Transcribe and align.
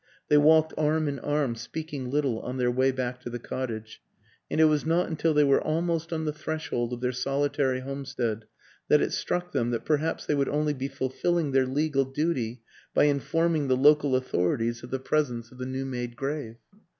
They 0.29 0.37
walked 0.39 0.73
arm 0.79 1.07
in 1.07 1.19
arm, 1.19 1.53
speaking 1.53 2.09
little, 2.09 2.39
on 2.39 2.57
their 2.57 2.71
way 2.71 2.89
back 2.89 3.19
to 3.21 3.29
the 3.29 3.37
cottage, 3.37 4.01
and 4.49 4.59
it 4.59 4.63
was 4.65 4.83
not 4.83 5.07
until 5.07 5.31
they 5.31 5.43
were 5.43 5.61
almost 5.61 6.11
on 6.11 6.25
the 6.25 6.33
threshold 6.33 6.91
of 6.91 7.01
their 7.01 7.11
solitary 7.11 7.81
homestead 7.81 8.45
that 8.87 8.99
it 8.99 9.13
struck 9.13 9.51
them 9.51 9.69
that 9.69 9.85
perhaps 9.85 10.25
they 10.25 10.33
would 10.33 10.49
only 10.49 10.73
be 10.73 10.87
fulfilling 10.87 11.51
their 11.51 11.67
legal 11.67 12.03
duty 12.05 12.63
by 12.95 13.03
in 13.03 13.19
forming 13.19 13.67
the 13.67 13.77
local 13.77 14.15
authorities 14.15 14.81
of 14.81 14.89
the 14.89 14.97
presence 14.97 15.51
of 15.51 15.59
WILLIAM 15.59 15.75
AN 15.75 15.75
ENGLISHMAN 15.75 15.97
73 15.99 16.07
the 16.07 16.07
new 16.07 16.07
made 16.07 16.15
grave. 16.15 16.55